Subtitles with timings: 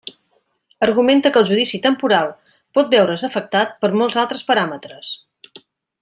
[0.85, 2.31] Argumenta que el judici temporal
[2.77, 5.13] pot veure's afectat per molts altres paràmetres.